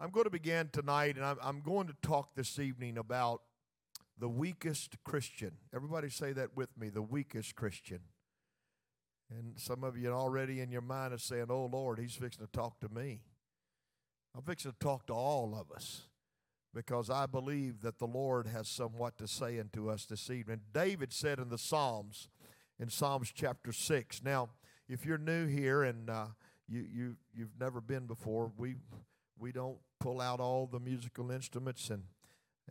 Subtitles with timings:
[0.00, 3.42] I'm going to begin tonight, and I'm, I'm going to talk this evening about
[4.16, 5.52] the weakest Christian.
[5.74, 7.98] Everybody say that with me the weakest Christian.
[9.28, 12.52] And some of you already in your mind are saying, Oh Lord, he's fixing to
[12.52, 13.22] talk to me.
[14.36, 16.02] I'm fixing to talk to all of us
[16.72, 20.60] because I believe that the Lord has somewhat to say unto us this evening.
[20.72, 22.28] David said in the Psalms,
[22.78, 24.22] in Psalms chapter 6.
[24.22, 24.50] Now,
[24.88, 26.26] if you're new here and uh,
[26.68, 28.76] you, you, you've never been before, we,
[29.38, 32.04] we don't pull out all the musical instruments and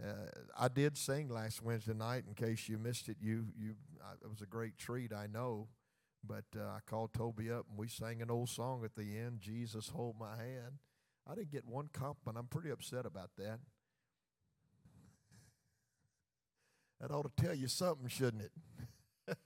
[0.04, 2.26] uh, I did sing last Wednesday night.
[2.28, 3.76] In case you missed it, you you
[4.22, 5.70] it was a great treat, I know.
[6.24, 9.40] But uh, I called Toby up and we sang an old song at the end.
[9.40, 10.80] Jesus, hold my hand.
[11.30, 12.38] I didn't get one compliment.
[12.38, 13.60] I'm pretty upset about that.
[17.00, 18.52] That ought to tell you something, shouldn't it?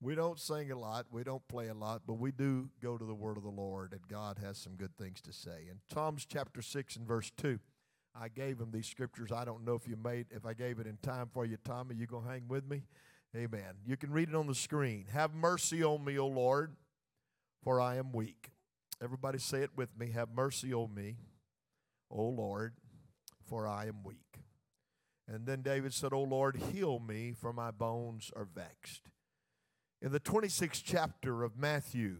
[0.00, 3.04] we don't sing a lot, we don't play a lot, but we do go to
[3.04, 5.68] the word of the Lord, and God has some good things to say.
[5.70, 7.58] In Psalms chapter 6 and verse 2,
[8.14, 9.32] I gave him these scriptures.
[9.32, 11.94] I don't know if you made if I gave it in time for you, Tommy.
[11.94, 12.82] You gonna hang with me?
[13.34, 13.74] Amen.
[13.84, 15.06] You can read it on the screen.
[15.12, 16.76] Have mercy on me, O Lord,
[17.62, 18.50] for I am weak.
[19.02, 20.10] Everybody say it with me.
[20.12, 21.16] Have mercy on me,
[22.10, 22.74] O Lord,
[23.46, 24.40] for I am weak.
[25.28, 29.02] And then David said, O Lord, heal me, for my bones are vexed.
[30.02, 32.18] In the 26th chapter of Matthew,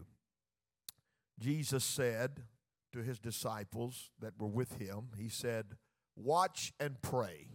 [1.39, 2.43] Jesus said
[2.91, 5.77] to his disciples that were with him, He said,
[6.15, 7.49] Watch and pray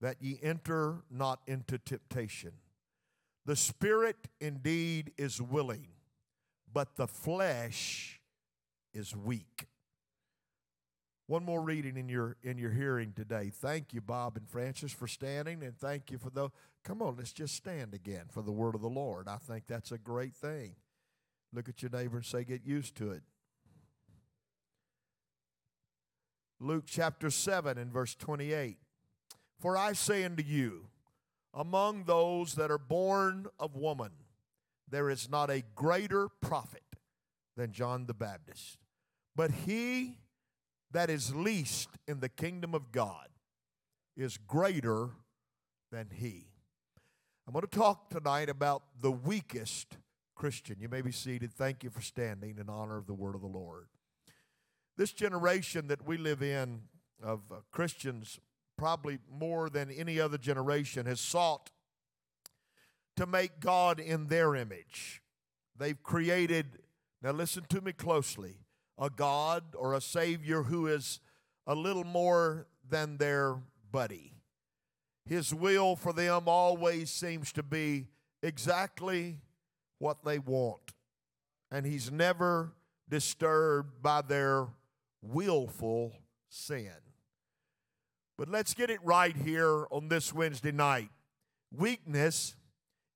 [0.00, 2.52] that ye enter not into temptation.
[3.44, 5.88] The spirit indeed is willing,
[6.72, 8.20] but the flesh
[8.94, 9.66] is weak.
[11.26, 13.50] One more reading in your in your hearing today.
[13.54, 16.50] Thank you, Bob and Francis, for standing, and thank you for the.
[16.84, 19.26] Come on, let's just stand again for the word of the Lord.
[19.26, 20.76] I think that's a great thing.
[21.52, 23.22] Look at your neighbor and say, "Get used to it."
[26.60, 28.78] Luke chapter 7 and verse 28.
[29.58, 30.88] For I say unto you,
[31.54, 34.12] among those that are born of woman,
[34.88, 36.96] there is not a greater prophet
[37.56, 38.78] than John the Baptist.
[39.34, 40.18] But he
[40.94, 43.28] that is least in the kingdom of God
[44.16, 45.10] is greater
[45.90, 46.46] than he.
[47.46, 49.98] I'm going to talk tonight about the weakest
[50.34, 50.76] Christian.
[50.80, 51.52] You may be seated.
[51.52, 53.88] Thank you for standing in honor of the word of the Lord.
[54.96, 56.82] This generation that we live in
[57.22, 58.38] of uh, Christians,
[58.78, 61.70] probably more than any other generation, has sought
[63.16, 65.22] to make God in their image.
[65.76, 66.78] They've created,
[67.20, 68.63] now listen to me closely,
[68.98, 71.20] a God or a Savior who is
[71.66, 73.56] a little more than their
[73.90, 74.32] buddy.
[75.26, 78.08] His will for them always seems to be
[78.42, 79.38] exactly
[79.98, 80.92] what they want,
[81.70, 82.74] and He's never
[83.08, 84.66] disturbed by their
[85.22, 86.12] willful
[86.48, 86.92] sin.
[88.36, 91.10] But let's get it right here on this Wednesday night.
[91.74, 92.56] Weakness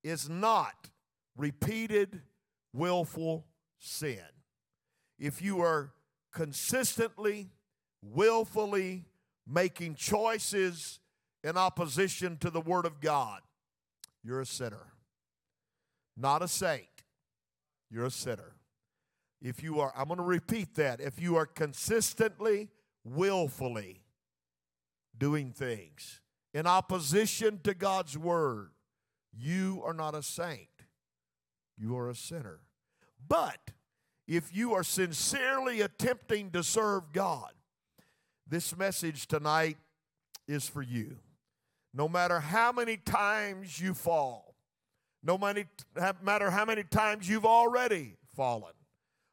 [0.03, 0.89] is not
[1.37, 2.23] repeated
[2.73, 3.45] willful
[3.79, 4.25] sin.
[5.19, 5.93] If you are
[6.33, 7.51] consistently,
[8.03, 9.05] willfully
[9.47, 11.01] making choices
[11.43, 13.41] in opposition to the Word of God,
[14.23, 14.93] you're a sinner.
[16.17, 16.87] Not a saint,
[17.91, 18.55] you're a sinner
[19.41, 22.69] if you are, I'm going to repeat that, if you are consistently,
[23.05, 24.03] willfully
[25.17, 26.21] doing things
[26.53, 28.71] in opposition to God's word,
[29.33, 30.69] you are not a saint.
[31.77, 32.61] You are a sinner.
[33.29, 33.71] But
[34.29, 37.51] if you are sincerely attempting to serve God,
[38.47, 39.79] this message tonight
[40.47, 41.17] is for you.
[41.95, 44.55] No matter how many times you fall,
[45.23, 48.75] no matter how many times you've already fallen,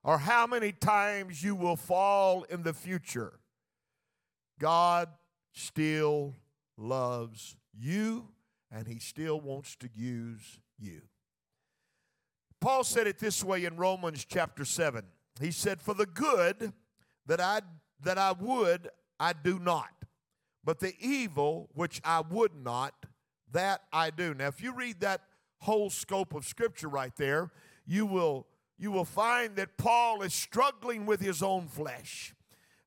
[0.04, 3.40] or how many times you will fall in the future,
[4.60, 5.10] God
[5.54, 6.34] still
[6.78, 8.30] loves you
[8.72, 11.02] and He still wants to use you.
[12.66, 15.04] Paul said it this way in Romans chapter 7.
[15.40, 16.74] He said, For the good
[17.28, 17.62] that I,
[18.02, 18.90] that I would,
[19.20, 19.92] I do not,
[20.64, 23.06] but the evil which I would not,
[23.52, 24.34] that I do.
[24.34, 25.22] Now, if you read that
[25.60, 27.52] whole scope of Scripture right there,
[27.86, 28.48] you will
[28.80, 32.34] you will find that Paul is struggling with his own flesh.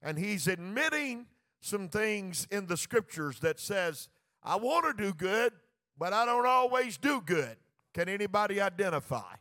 [0.03, 1.27] And he's admitting
[1.61, 4.09] some things in the scriptures that says,
[4.43, 5.53] I want to do good,
[5.97, 7.57] but I don't always do good.
[7.95, 9.37] Can anybody identify?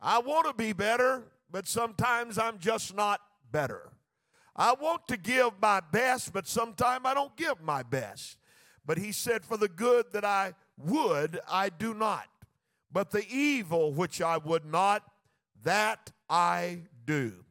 [0.00, 3.20] I want to be better, but sometimes I'm just not
[3.52, 3.90] better.
[4.56, 8.38] I want to give my best, but sometimes I don't give my best.
[8.84, 12.26] But he said, For the good that I would, I do not.
[12.92, 15.04] But the evil which I would not,
[15.62, 17.44] that I do.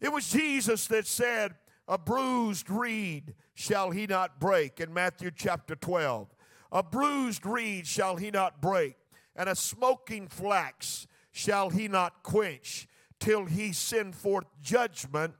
[0.00, 1.54] It was Jesus that said,
[1.86, 6.34] A bruised reed shall he not break, in Matthew chapter 12.
[6.72, 8.96] A bruised reed shall he not break,
[9.36, 12.86] and a smoking flax shall he not quench,
[13.18, 15.34] till he send forth judgment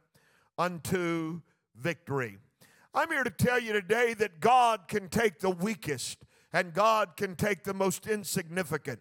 [0.58, 1.40] unto
[1.76, 2.38] victory.
[2.94, 7.36] I'm here to tell you today that God can take the weakest and God can
[7.36, 9.00] take the most insignificant.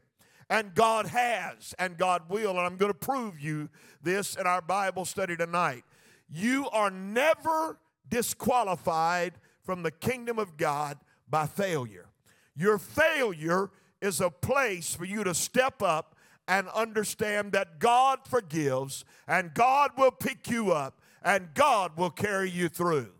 [0.50, 2.52] And God has and God will.
[2.52, 3.70] And I'm going to prove you
[4.02, 5.84] this in our Bible study tonight.
[6.30, 10.98] You are never disqualified from the kingdom of God
[11.30, 12.08] by failure.
[12.56, 13.70] Your failure
[14.02, 16.11] is a place for you to step up
[16.52, 22.50] and understand that God forgives and God will pick you up and God will carry
[22.50, 23.14] you through.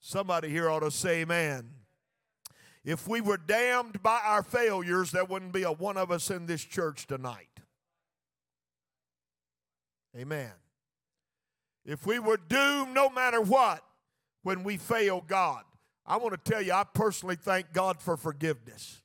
[0.00, 1.70] Somebody here ought to say amen.
[2.84, 6.44] If we were damned by our failures, there wouldn't be a one of us in
[6.44, 7.48] this church tonight.
[10.14, 10.52] Amen.
[11.86, 13.82] If we were doomed no matter what
[14.42, 15.64] when we fail God,
[16.04, 19.00] I want to tell you, I personally thank God for forgiveness.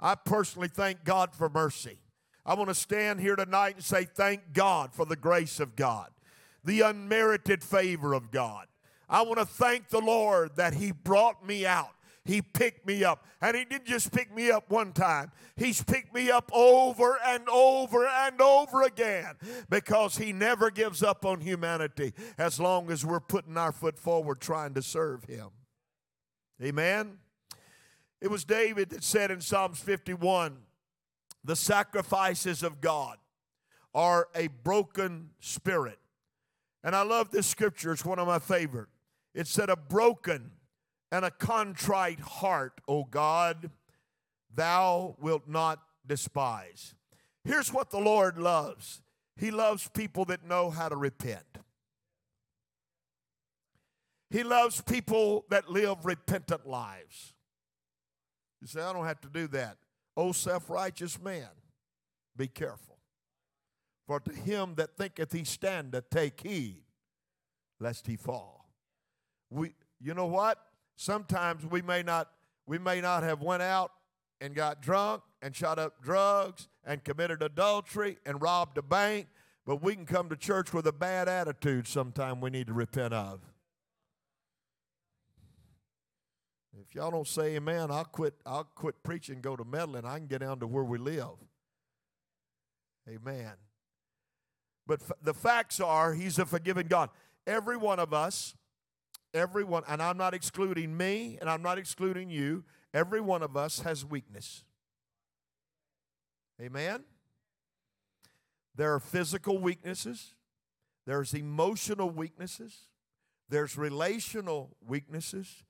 [0.00, 1.98] I personally thank God for mercy.
[2.46, 6.10] I want to stand here tonight and say, Thank God for the grace of God,
[6.62, 8.66] the unmerited favor of God.
[9.08, 11.90] I want to thank the Lord that He brought me out.
[12.24, 13.26] He picked me up.
[13.40, 17.48] And He didn't just pick me up one time, He's picked me up over and
[17.48, 19.36] over and over again
[19.70, 24.40] because He never gives up on humanity as long as we're putting our foot forward
[24.40, 25.48] trying to serve Him.
[26.62, 27.18] Amen.
[28.20, 30.56] It was David that said in Psalms 51
[31.44, 33.18] the sacrifices of God
[33.94, 35.98] are a broken spirit.
[36.82, 38.88] And I love this scripture, it's one of my favorite.
[39.34, 40.52] It said, A broken
[41.12, 43.70] and a contrite heart, O God,
[44.54, 46.94] thou wilt not despise.
[47.44, 49.02] Here's what the Lord loves
[49.36, 51.58] He loves people that know how to repent.
[54.30, 57.34] He loves people that live repentant lives.
[58.60, 59.76] You say, I don't have to do that.
[60.16, 61.48] O self righteous man,
[62.36, 62.98] be careful.
[64.06, 66.82] For to him that thinketh he standeth, take heed
[67.80, 68.68] lest he fall.
[69.50, 70.58] We, you know what?
[70.96, 72.30] Sometimes we may not
[72.66, 73.92] we may not have went out
[74.40, 79.26] and got drunk and shot up drugs and committed adultery and robbed a bank,
[79.66, 83.12] but we can come to church with a bad attitude sometime we need to repent
[83.12, 83.40] of.
[86.80, 90.04] If y'all don't say amen, I'll quit I'll quit preaching go to meddling.
[90.04, 91.36] I can get down to where we live.
[93.08, 93.52] Amen.
[94.86, 97.10] But f- the facts are he's a forgiving God.
[97.46, 98.54] Every one of us
[99.34, 102.62] Everyone, and I'm not excluding me and I'm not excluding you,
[102.94, 104.62] every one of us has weakness.
[106.62, 107.02] Amen?
[108.76, 110.34] There are physical weaknesses,
[111.04, 112.86] there's emotional weaknesses,
[113.48, 115.64] there's relational weaknesses,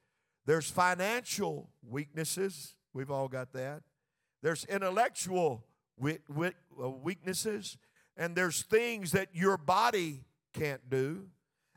[0.46, 2.74] there's financial weaknesses.
[2.92, 3.82] We've all got that.
[4.42, 5.64] There's intellectual
[6.02, 7.78] uh, weaknesses,
[8.16, 11.26] and there's things that your body can't do.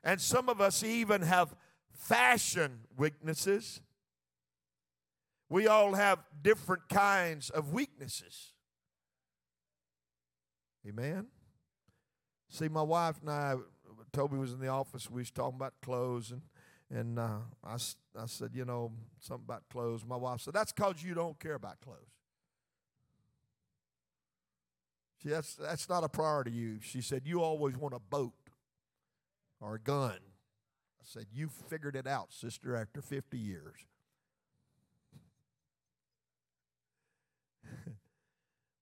[0.04, 1.56] And some of us even have
[1.92, 3.82] fashion weaknesses.
[5.50, 8.54] We all have different kinds of weaknesses.
[10.88, 11.28] Amen.
[12.50, 13.56] See, my wife and I,
[14.14, 15.10] Toby was in the office.
[15.10, 16.42] We was talking about clothes, and
[16.94, 20.06] and uh, I, I said, you know, something about clothes.
[20.06, 21.98] My wife said, that's because you don't care about clothes.
[25.22, 26.78] See, that's that's not a priority to you.
[26.82, 28.34] She said, you always want a boat
[29.60, 30.20] or a gun
[31.08, 33.76] I said, You figured it out, sister, after 50 years.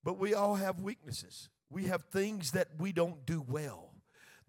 [0.04, 1.50] but we all have weaknesses.
[1.70, 3.92] We have things that we don't do well.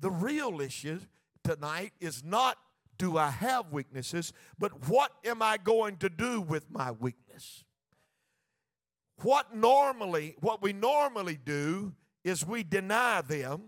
[0.00, 1.00] The real issue
[1.44, 2.56] tonight is not
[2.98, 7.64] do I have weaknesses, but what am I going to do with my weakness?
[9.22, 13.62] What normally, what we normally do is we deny them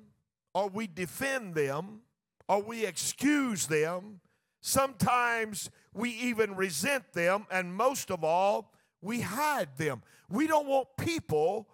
[0.54, 2.00] or we defend them
[2.48, 4.20] or we excuse them.
[4.60, 10.02] Sometimes we even resent them, and most of all, we hide them.
[10.28, 11.68] We don't want people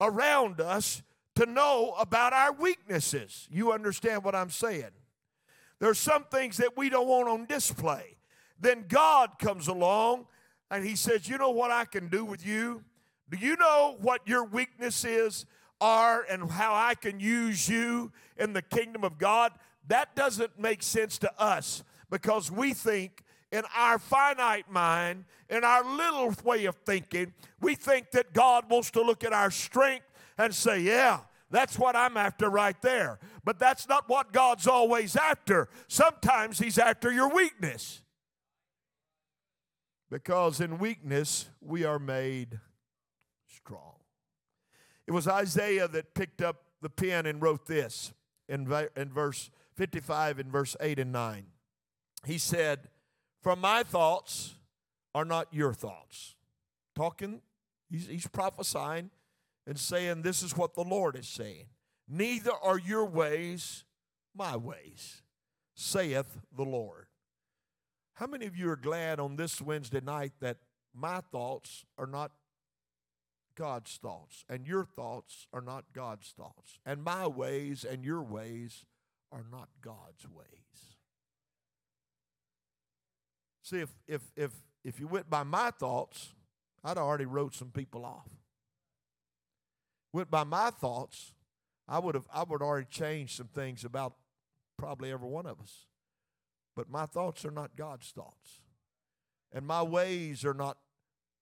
[0.00, 1.02] around us
[1.34, 3.48] to know about our weaknesses.
[3.50, 4.90] You understand what I'm saying?
[5.82, 8.16] There's some things that we don't want on display.
[8.60, 10.28] Then God comes along
[10.70, 12.84] and He says, You know what I can do with you?
[13.28, 15.44] Do you know what your weaknesses
[15.80, 19.50] are and how I can use you in the kingdom of God?
[19.88, 25.84] That doesn't make sense to us because we think in our finite mind, in our
[25.84, 30.06] little way of thinking, we think that God wants to look at our strength
[30.38, 33.20] and say, Yeah, That's what I'm after right there.
[33.44, 35.68] But that's not what God's always after.
[35.86, 38.02] Sometimes He's after your weakness.
[40.10, 42.58] Because in weakness, we are made
[43.46, 43.96] strong.
[45.06, 48.12] It was Isaiah that picked up the pen and wrote this
[48.48, 51.46] in, in verse 55 in verse 8 and 9.
[52.26, 52.88] He said,
[53.42, 54.54] For my thoughts
[55.14, 56.34] are not your thoughts.
[56.94, 57.40] Talking,
[57.90, 59.10] he's, he's prophesying
[59.66, 61.66] and saying, This is what the Lord is saying.
[62.08, 63.84] Neither are your ways
[64.34, 65.22] my ways,
[65.74, 67.06] saith the Lord.
[68.14, 70.58] How many of you are glad on this Wednesday night that
[70.94, 72.32] my thoughts are not
[73.54, 78.84] God's thoughts, and your thoughts are not God's thoughts, and my ways and your ways
[79.30, 80.96] are not God's ways?
[83.62, 84.50] See, if, if, if,
[84.84, 86.32] if you went by my thoughts,
[86.82, 88.28] I'd already wrote some people off.
[90.12, 91.32] Went by my thoughts,
[91.88, 94.14] I would have I would already changed some things about
[94.76, 95.86] probably every one of us.
[96.74, 98.60] But my thoughts are not God's thoughts.
[99.52, 100.78] And my ways are not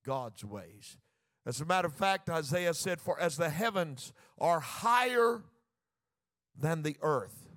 [0.04, 0.98] God's ways.
[1.46, 5.42] As a matter of fact, Isaiah said, For as the heavens are higher
[6.58, 7.48] than the earth,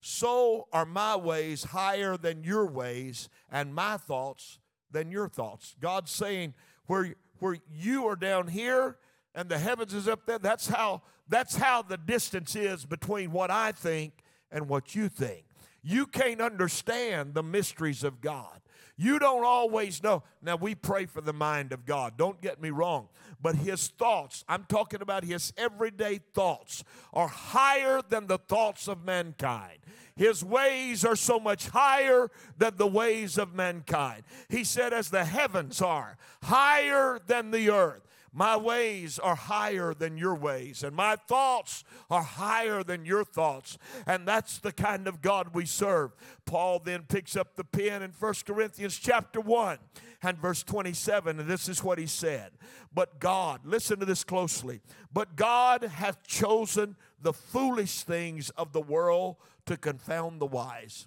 [0.00, 4.58] so are my ways higher than your ways, and my thoughts
[4.90, 5.74] than your thoughts.
[5.80, 6.54] God's saying,
[6.86, 8.96] where, where you are down here
[9.34, 13.50] and the heavens is up there, that's how, that's how the distance is between what
[13.50, 14.12] I think
[14.50, 15.44] and what you think.
[15.82, 18.60] You can't understand the mysteries of God.
[19.00, 20.24] You don't always know.
[20.42, 22.16] Now, we pray for the mind of God.
[22.16, 23.08] Don't get me wrong.
[23.40, 26.82] But his thoughts, I'm talking about his everyday thoughts,
[27.12, 29.78] are higher than the thoughts of mankind.
[30.16, 34.24] His ways are so much higher than the ways of mankind.
[34.48, 38.02] He said, as the heavens are higher than the earth.
[38.32, 43.78] My ways are higher than your ways, and my thoughts are higher than your thoughts.
[44.06, 46.12] And that's the kind of God we serve.
[46.44, 49.78] Paul then picks up the pen in 1 Corinthians chapter 1
[50.22, 52.52] and verse 27, and this is what he said.
[52.92, 54.80] But God, listen to this closely,
[55.12, 61.06] but God hath chosen the foolish things of the world to confound the wise.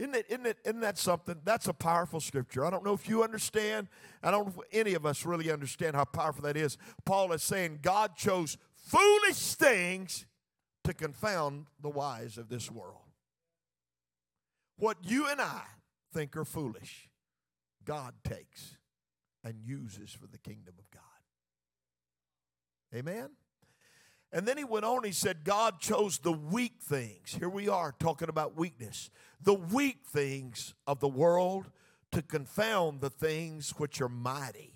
[0.00, 1.36] Isn't, it, isn't, it, isn't that something?
[1.44, 2.64] That's a powerful scripture.
[2.64, 3.88] I don't know if you understand.
[4.22, 6.78] I don't know if any of us really understand how powerful that is.
[7.04, 10.24] Paul is saying God chose foolish things
[10.84, 12.96] to confound the wise of this world.
[14.78, 15.64] What you and I
[16.14, 17.10] think are foolish,
[17.84, 18.78] God takes
[19.44, 21.02] and uses for the kingdom of God.
[22.98, 23.28] Amen?
[24.32, 27.34] And then he went on, he said, God chose the weak things.
[27.36, 29.10] Here we are talking about weakness.
[29.42, 31.70] The weak things of the world
[32.12, 34.74] to confound the things which are mighty.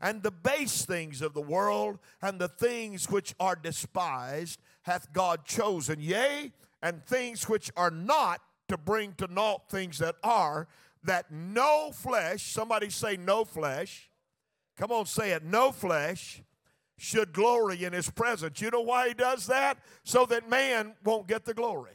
[0.00, 5.44] And the base things of the world and the things which are despised hath God
[5.44, 6.00] chosen.
[6.00, 10.68] Yea, and things which are not to bring to naught things that are,
[11.02, 14.10] that no flesh, somebody say no flesh.
[14.76, 16.42] Come on, say it, no flesh
[16.96, 18.60] should glory in his presence.
[18.60, 19.78] You know why he does that?
[20.04, 21.92] So that man won't get the glory.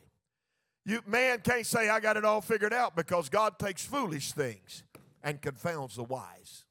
[0.86, 4.84] You, man can't say, I got it all figured out because God takes foolish things
[5.24, 6.66] and confounds the wise.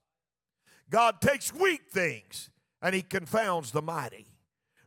[0.91, 2.51] God takes weak things
[2.83, 4.27] and he confounds the mighty.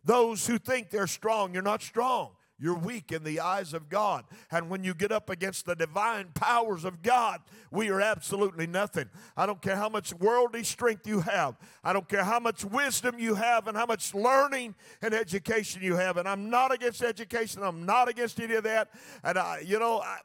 [0.04, 2.32] Those who think they're strong, you're not strong.
[2.62, 4.24] You're weak in the eyes of God.
[4.52, 7.42] And when you get up against the divine powers of God,
[7.72, 9.10] we are absolutely nothing.
[9.36, 11.56] I don't care how much worldly strength you have.
[11.84, 15.96] I don't care how much wisdom you have and how much learning and education you
[15.96, 16.18] have.
[16.18, 17.64] And I'm not against education.
[17.64, 18.92] I'm not against any of that.
[19.24, 20.20] And, I, you know, I,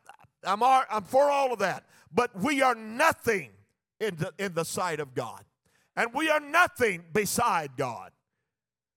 [0.44, 1.84] I'm, I'm for all of that.
[2.12, 3.52] But we are nothing
[3.98, 5.42] in the, in the sight of God.
[5.96, 8.10] And we are nothing beside God.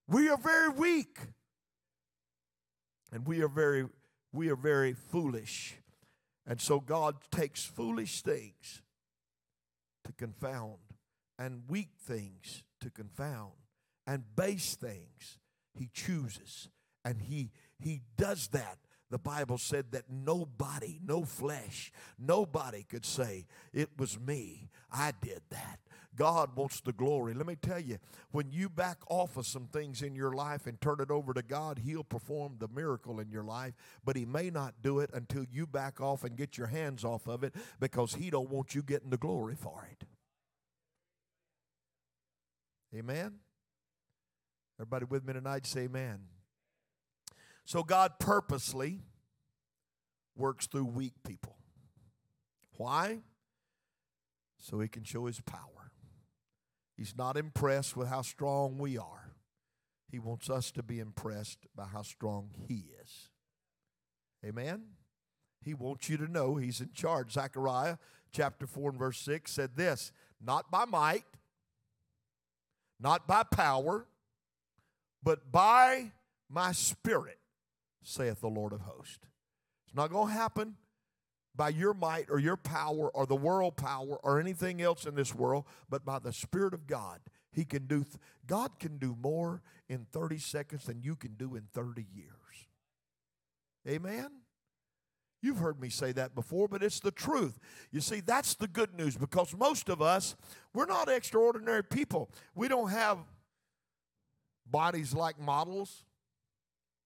[0.06, 1.18] We are very weak.
[3.12, 3.86] And we are very
[4.32, 5.76] we are very foolish.
[6.46, 8.82] And so God takes foolish things
[10.04, 10.78] to confound
[11.38, 13.52] and weak things to confound
[14.06, 15.38] and base things
[15.74, 16.68] he chooses
[17.04, 18.78] and he he does that
[19.10, 24.70] the Bible said that nobody, no flesh, nobody could say, It was me.
[24.90, 25.80] I did that.
[26.16, 27.34] God wants the glory.
[27.34, 27.98] Let me tell you,
[28.32, 31.42] when you back off of some things in your life and turn it over to
[31.42, 33.74] God, He'll perform the miracle in your life,
[34.04, 37.28] but He may not do it until you back off and get your hands off
[37.28, 40.04] of it because He don't want you getting the glory for it.
[42.96, 43.36] Amen?
[44.78, 46.20] Everybody with me tonight say amen.
[47.64, 49.00] So God purposely
[50.36, 51.56] works through weak people.
[52.76, 53.20] Why?
[54.58, 55.79] So He can show His power.
[57.00, 59.32] He's not impressed with how strong we are.
[60.10, 63.30] He wants us to be impressed by how strong He is.
[64.44, 64.82] Amen?
[65.64, 67.32] He wants you to know He's in charge.
[67.32, 67.96] Zechariah
[68.32, 71.24] chapter 4 and verse 6 said this Not by might,
[73.00, 74.06] not by power,
[75.22, 76.12] but by
[76.50, 77.38] my spirit,
[78.02, 79.26] saith the Lord of hosts.
[79.86, 80.76] It's not going to happen
[81.54, 85.34] by your might or your power or the world power or anything else in this
[85.34, 87.20] world, but by the Spirit of God.
[87.52, 88.16] He can do, th-
[88.46, 92.68] God can do more in 30 seconds than you can do in 30 years.
[93.88, 94.30] Amen?
[95.42, 97.58] You've heard me say that before, but it's the truth.
[97.90, 100.36] You see, that's the good news because most of us,
[100.74, 102.30] we're not extraordinary people.
[102.54, 103.18] We don't have
[104.66, 106.04] bodies like models,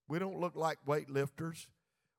[0.08, 1.68] we don't look like weightlifters,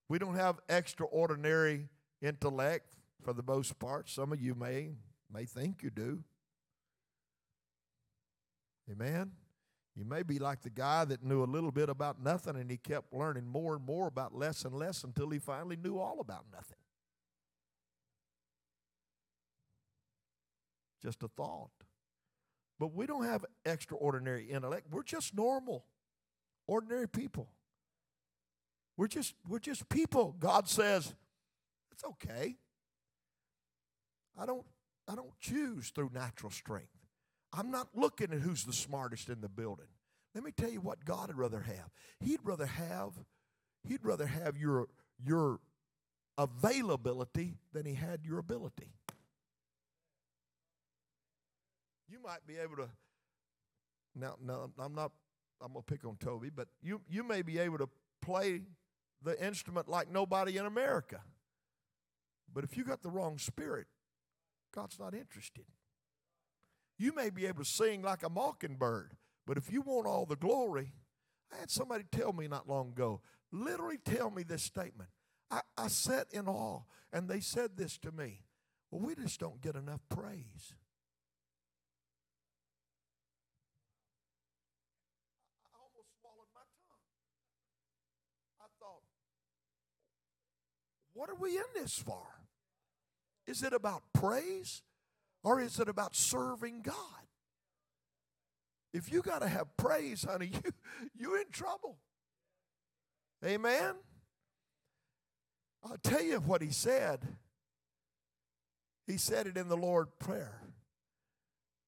[0.07, 1.89] we don't have extraordinary
[2.25, 4.09] intellect for the most part.
[4.09, 4.91] Some of you may
[5.31, 6.23] may think you do.
[8.91, 9.31] Amen.
[9.95, 12.77] You may be like the guy that knew a little bit about nothing and he
[12.77, 16.45] kept learning more and more about less and less until he finally knew all about
[16.51, 16.77] nothing.
[21.01, 21.71] Just a thought.
[22.77, 24.87] But we don't have extraordinary intellect.
[24.91, 25.85] We're just normal,
[26.67, 27.49] ordinary people.
[28.97, 30.35] We're just we're just people.
[30.39, 31.13] God says,
[31.95, 32.55] it's okay.
[34.37, 34.65] I don't
[35.07, 36.89] I don't choose through natural strength.
[37.53, 39.85] I'm not looking at who's the smartest in the building.
[40.33, 41.89] Let me tell you what God would rather have.
[42.19, 43.13] He'd rather have
[43.87, 44.87] he'd rather have your
[45.23, 45.59] your
[46.37, 48.91] availability than he had your ability.
[52.09, 52.89] You might be able to
[54.15, 55.13] now no I'm not
[55.61, 57.87] I'm gonna pick on Toby, but you you may be able to
[58.21, 58.63] play
[59.23, 61.21] the instrument like nobody in America.
[62.55, 63.87] But if you got the wrong spirit,
[64.73, 65.65] God's not interested.
[66.97, 70.37] You may be able to sing like a mockingbird, but if you want all the
[70.37, 70.93] glory,
[71.53, 73.19] I had somebody tell me not long ago,
[73.51, 75.09] literally tell me this statement.
[75.51, 78.45] I, I sat in awe, and they said this to me.
[78.89, 80.73] Well, we just don't get enough praise.
[85.73, 87.03] I almost swallowed my tongue.
[88.61, 89.03] I thought,
[91.13, 92.34] what are we in this for?
[93.47, 94.81] Is it about praise
[95.43, 96.95] or is it about serving God?
[98.93, 100.71] If you got to have praise, honey, you
[101.17, 101.97] you're in trouble.
[103.43, 103.95] Amen.
[105.83, 107.19] I'll tell you what he said.
[109.05, 110.61] He said it in the Lord prayer.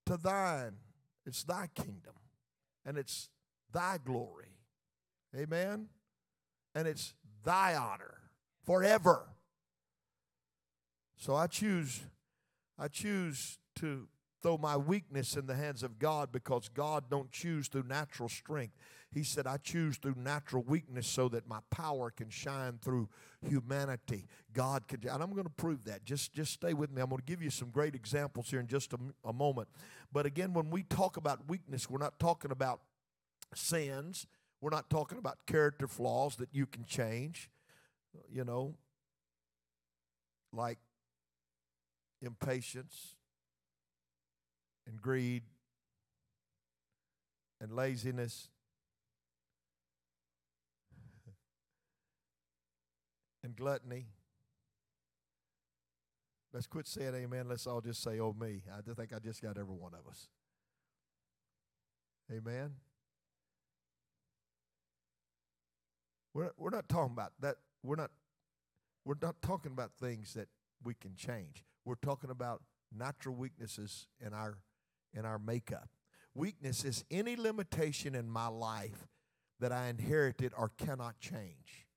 [0.06, 0.74] To thine,
[1.26, 2.14] it's thy kingdom,
[2.86, 3.30] and it's
[3.74, 4.58] thy glory.
[5.36, 5.88] Amen.
[6.76, 8.20] And it's thy honor
[8.66, 9.28] forever.
[11.18, 12.02] So I choose
[12.80, 14.08] I choose to
[14.42, 18.76] throw my weakness in the hands of God because God don't choose through natural strength.
[19.12, 23.10] He said, I choose through natural weakness so that my power can shine through
[23.42, 24.28] humanity.
[24.54, 26.06] God can, and I'm going to prove that.
[26.06, 27.02] Just, just stay with me.
[27.02, 29.70] I'm going to give you some great examples here in just a, a moment.
[30.12, 32.82] But again, when we talk about weakness, we're not talking about
[33.56, 34.28] sins.
[34.62, 37.50] We're not talking about character flaws that you can change.
[38.32, 38.76] You know,
[40.54, 40.80] like
[42.22, 43.16] impatience
[44.86, 45.44] and greed
[47.60, 48.50] and laziness
[53.44, 54.08] and gluttony.
[56.54, 57.48] Let's quit saying amen.
[57.50, 58.64] Let's all just say, oh, me.
[58.76, 60.28] I think I just got every one of us.
[62.32, 62.72] Amen.
[66.34, 67.56] We're, we're not talking about that.
[67.84, 68.12] We're not,
[69.06, 70.48] we're not talking about things that
[70.84, 71.64] we can change.
[71.88, 74.58] We're talking about natural weaknesses in our
[75.14, 75.88] in our makeup.
[76.36, 79.08] Weakness is any limitation in my life
[79.62, 81.88] that I inherited or cannot change.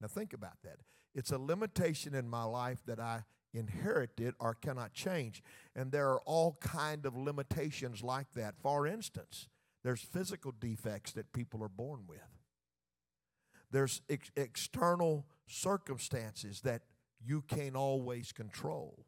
[0.00, 0.78] Now think about that.
[1.14, 5.42] It's a limitation in my life that I inherited or cannot change.
[5.74, 8.54] And there are all kind of limitations like that.
[8.62, 9.48] For instance,
[9.84, 12.40] there's physical defects that people are born with.
[13.70, 16.84] There's ex- external circumstances that
[17.22, 19.04] you can't always control.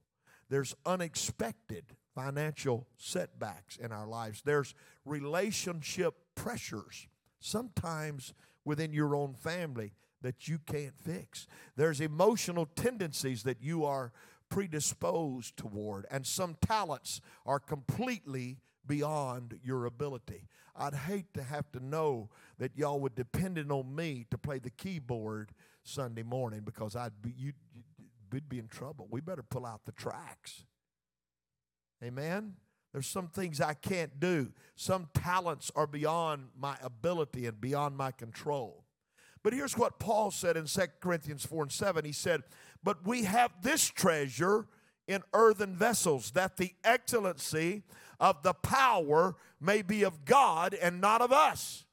[0.48, 1.84] There's unexpected
[2.14, 4.42] financial setbacks in our lives.
[4.44, 7.06] There's relationship pressures,
[7.38, 8.34] sometimes
[8.64, 11.46] within your own family, that you can't fix.
[11.76, 14.12] There's emotional tendencies that you are
[14.48, 20.48] predisposed toward, and some talents are completely beyond your ability.
[20.74, 24.70] I'd hate to have to know that y'all would depend on me to play the
[24.70, 27.52] keyboard Sunday morning because I'd be you
[28.32, 29.06] we'd be in trouble.
[29.10, 30.64] We better pull out the tracks.
[32.02, 32.54] Amen.
[32.92, 34.52] There's some things I can't do.
[34.76, 38.84] Some talents are beyond my ability and beyond my control.
[39.42, 42.04] But here's what Paul said in 2 Corinthians 4 and 7.
[42.04, 42.42] He said,
[42.82, 44.66] But we have this treasure
[45.06, 47.82] in earthen vessels, that the excellency
[48.20, 51.86] of the power may be of God and not of us.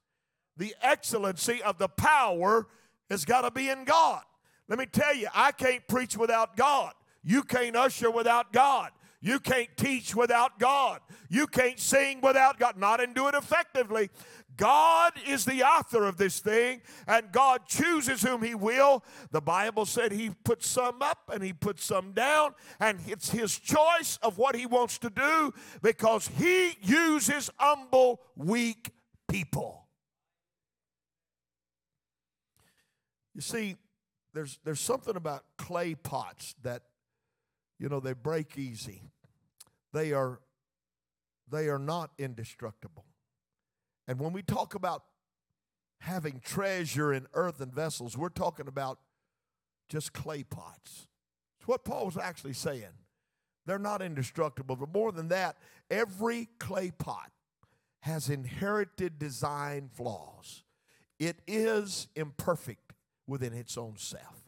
[0.57, 2.67] The excellency of the power
[3.09, 4.23] has got to be in God.
[4.67, 6.93] Let me tell you, I can't preach without God.
[7.23, 8.91] You can't usher without God.
[9.21, 11.01] You can't teach without God.
[11.29, 12.77] You can't sing without God.
[12.77, 14.09] Not and do it effectively.
[14.57, 19.03] God is the author of this thing, and God chooses whom He will.
[19.31, 23.57] The Bible said He puts some up and He puts some down, and it's His
[23.57, 28.91] choice of what He wants to do because He uses humble, weak
[29.27, 29.87] people.
[33.33, 33.75] You see,
[34.35, 36.83] there's, there's something about clay pots that,
[37.79, 39.01] you know, they break easy.
[39.93, 40.41] They are,
[41.49, 43.05] they are not indestructible.
[44.07, 45.03] And when we talk about
[46.01, 48.99] having treasure in earthen vessels, we're talking about
[49.87, 51.07] just clay pots.
[51.59, 52.93] It's what Paul was actually saying.
[53.65, 54.75] They're not indestructible.
[54.75, 55.57] But more than that,
[55.89, 57.31] every clay pot
[58.01, 60.63] has inherited design flaws.
[61.19, 62.84] It is imperfect
[63.27, 64.41] within its own self.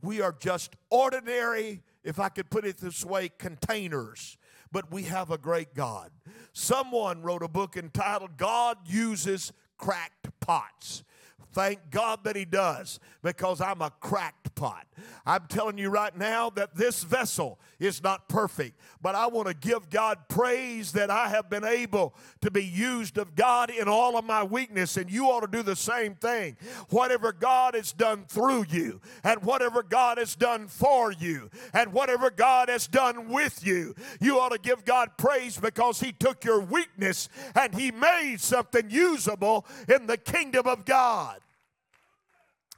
[0.00, 4.38] We are just ordinary, if I could put it this way, containers
[4.70, 6.10] but we have a great God.
[6.52, 11.04] Someone wrote a book entitled God Uses Cracked Pots.
[11.52, 14.86] Thank God that He does because I'm a cracked pot.
[15.26, 19.54] I'm telling you right now that this vessel is not perfect, but I want to
[19.54, 24.16] give God praise that I have been able to be used of God in all
[24.16, 26.56] of my weakness, and you ought to do the same thing.
[26.90, 32.30] Whatever God has done through you, and whatever God has done for you, and whatever
[32.30, 36.60] God has done with you, you ought to give God praise because He took your
[36.60, 41.27] weakness and He made something usable in the kingdom of God.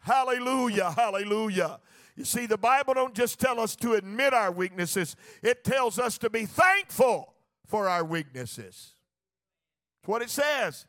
[0.00, 1.78] Hallelujah, hallelujah.
[2.16, 6.18] You see, the Bible don't just tell us to admit our weaknesses, it tells us
[6.18, 7.34] to be thankful
[7.66, 8.94] for our weaknesses.
[10.02, 10.86] That's what it says.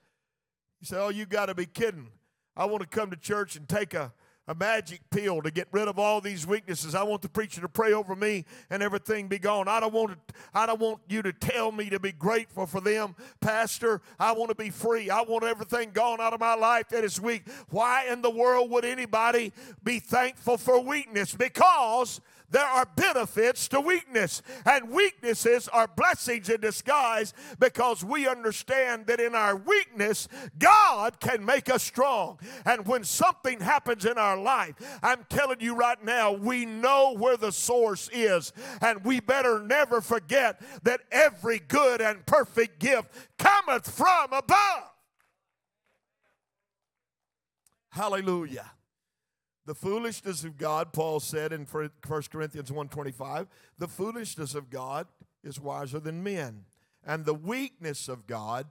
[0.79, 2.07] You say, Oh, you got to be kidding.
[2.55, 4.11] I want to come to church and take a
[4.51, 6.93] a magic pill to get rid of all these weaknesses.
[6.93, 9.69] I want the preacher to pray over me and everything be gone.
[9.69, 12.81] I don't want to, I don't want you to tell me to be grateful for
[12.81, 14.01] them, Pastor.
[14.19, 15.09] I want to be free.
[15.09, 17.43] I want everything gone out of my life that is weak.
[17.69, 19.53] Why in the world would anybody
[19.85, 21.33] be thankful for weakness?
[21.33, 22.19] Because
[22.51, 29.19] there are benefits to weakness, and weaknesses are blessings in disguise because we understand that
[29.19, 30.27] in our weakness,
[30.59, 32.39] God can make us strong.
[32.65, 37.37] And when something happens in our life, I'm telling you right now, we know where
[37.37, 43.89] the source is, and we better never forget that every good and perfect gift cometh
[43.89, 44.83] from above.
[47.89, 48.71] Hallelujah.
[49.65, 51.89] The foolishness of God, Paul said in 1
[52.31, 53.47] Corinthians 1.25,
[53.77, 55.07] the foolishness of God
[55.43, 56.65] is wiser than men.
[57.05, 58.67] And the weakness of God,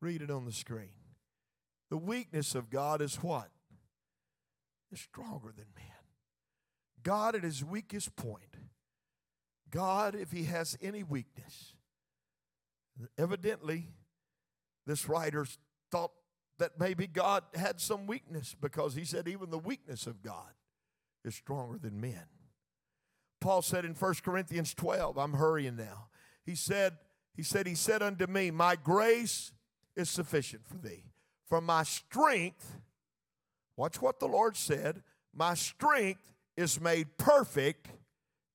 [0.00, 0.90] read it on the screen.
[1.90, 3.48] The weakness of God is what?
[4.90, 5.86] Is stronger than man.
[7.02, 8.56] God at his weakest point.
[9.70, 11.72] God, if he has any weakness.
[13.16, 13.88] Evidently,
[14.86, 15.46] this writer
[15.90, 16.12] thought
[16.58, 20.52] that maybe God had some weakness because he said, even the weakness of God
[21.24, 22.24] is stronger than men.
[23.40, 26.06] Paul said in 1 Corinthians 12, I'm hurrying now.
[26.44, 26.96] He said,
[27.34, 29.52] He said, He said unto me, My grace
[29.96, 31.04] is sufficient for thee.
[31.48, 32.78] For my strength,
[33.76, 35.02] watch what the Lord said,
[35.34, 37.88] my strength is made perfect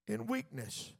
[0.08, 0.94] in weakness.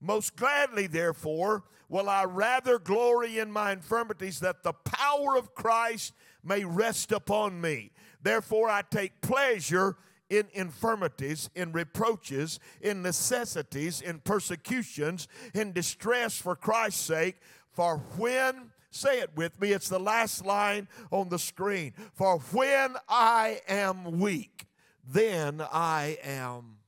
[0.00, 6.12] Most gladly, therefore, will I rather glory in my infirmities that the power of Christ
[6.44, 7.92] may rest upon me.
[8.22, 9.96] Therefore, I take pleasure
[10.30, 17.36] in infirmities, in reproaches, in necessities, in persecutions, in distress for Christ's sake.
[17.70, 21.92] For when, say it with me, it's the last line on the screen.
[22.14, 24.66] For when I am weak,
[25.06, 26.78] then I am.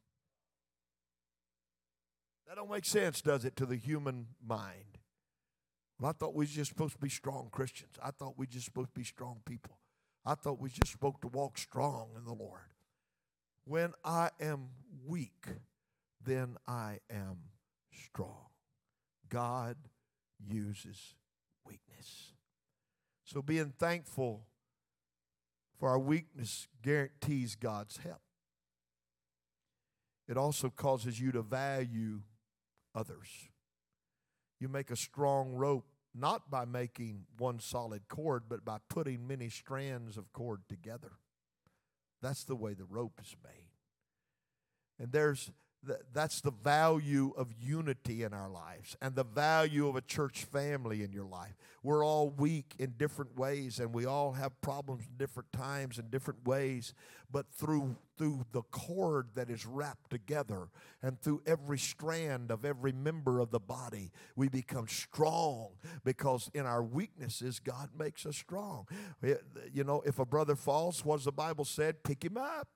[2.49, 4.84] That don't make sense, does it, to the human mind?
[5.98, 7.92] Well, I thought we were just supposed to be strong Christians.
[8.02, 9.78] I thought we were just supposed to be strong people.
[10.26, 12.72] I thought we just supposed to walk strong in the Lord.
[13.64, 14.68] When I am
[15.07, 15.46] weak,
[16.22, 17.38] then I am
[17.92, 18.48] strong.
[19.28, 19.76] God
[20.46, 21.14] uses
[21.66, 22.33] weakness.
[23.24, 24.46] So being thankful
[25.78, 28.20] for our weakness guarantees God's help.
[30.28, 32.22] It also causes you to value
[32.94, 33.28] others.
[34.61, 39.49] You make a strong rope not by making one solid cord, but by putting many
[39.49, 41.12] strands of cord together.
[42.23, 43.69] That's the way the rope is made.
[44.99, 45.51] And there's
[46.12, 51.03] that's the value of unity in our lives and the value of a church family
[51.03, 51.55] in your life.
[51.83, 56.11] We're all weak in different ways and we all have problems in different times and
[56.11, 56.94] different ways,
[57.31, 60.68] but through through the cord that is wrapped together
[61.03, 65.70] and through every strand of every member of the body, we become strong
[66.05, 68.87] because in our weaknesses God makes us strong.
[69.23, 69.35] Eh,
[69.73, 72.68] you know, if a brother falls, what does the Bible said, pick him up.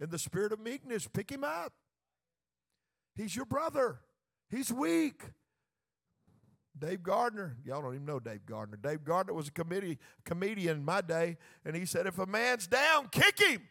[0.00, 1.72] In the spirit of meekness, pick him up.
[3.16, 4.00] He's your brother.
[4.50, 5.22] He's weak.
[6.76, 8.76] Dave Gardner, y'all don't even know Dave Gardner.
[8.76, 12.66] Dave Gardner was a comedian, comedian in my day, and he said, if a man's
[12.66, 13.62] down, kick him.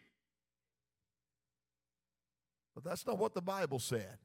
[2.74, 4.18] But that's not what the Bible said.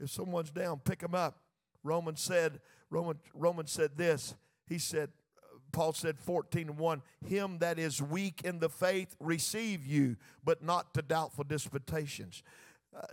[0.00, 1.38] If someone's down, pick him up.
[1.84, 4.34] Romans said, Roman, Roman said this.
[4.66, 5.10] He said,
[5.70, 10.62] Paul said 14 and 1, him that is weak in the faith receive you, but
[10.62, 12.42] not to doubtful disputations.
[12.94, 13.06] Uh,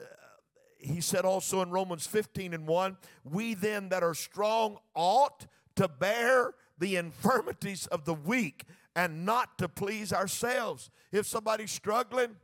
[0.79, 5.87] he said also in Romans 15 and 1, we then that are strong ought to
[5.87, 8.63] bear the infirmities of the weak
[8.95, 10.89] and not to please ourselves.
[11.11, 12.37] If somebody's struggling,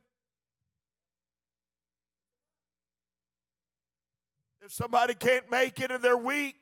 [4.61, 6.55] if somebody can't make it and they're weak,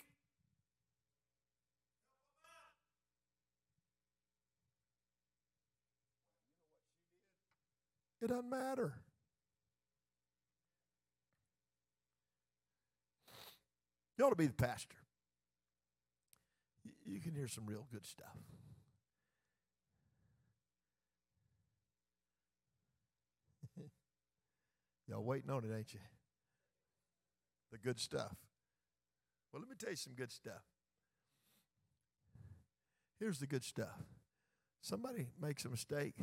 [8.21, 8.93] it doesn't matter.
[14.17, 14.95] You ought to be the pastor.
[17.06, 18.38] You can hear some real good stuff.
[25.08, 25.99] Y'all waiting on it, ain't you?
[27.71, 28.36] The good stuff.
[29.52, 30.63] Well, let me tell you some good stuff.
[33.19, 34.04] Here's the good stuff.
[34.82, 36.15] Somebody makes a mistake,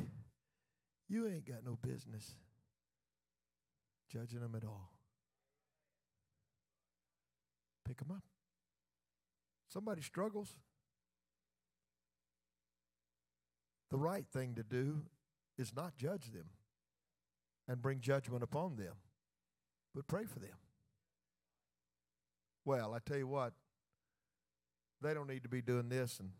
[1.08, 2.34] you ain't got no business
[4.12, 4.99] judging them at all.
[7.90, 8.22] Pick them up.
[9.66, 10.54] Somebody struggles.
[13.90, 15.02] The right thing to do
[15.58, 16.50] is not judge them
[17.66, 18.92] and bring judgment upon them,
[19.92, 20.54] but pray for them.
[22.64, 23.54] Well, I tell you what,
[25.02, 26.30] they don't need to be doing this, and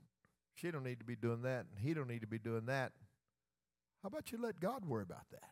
[0.54, 2.92] she don't need to be doing that, and he don't need to be doing that.
[4.04, 5.50] How about you let God worry about that?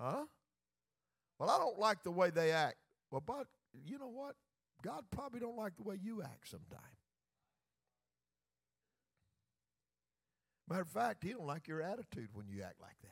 [0.00, 0.24] Huh?
[1.38, 2.78] Well, I don't like the way they act.
[3.10, 4.36] Well, but you know what?
[4.82, 6.84] God probably don't like the way you act sometimes.
[10.68, 13.08] Matter of fact, he don't like your attitude when you act like that.